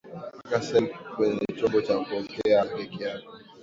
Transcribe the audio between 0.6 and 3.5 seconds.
siagi kwenye chombo cha kuokea keki yako